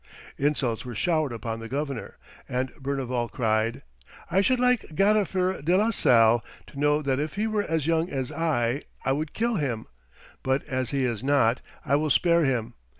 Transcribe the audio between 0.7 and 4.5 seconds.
were showered upon the governor, and Berneval cried, "I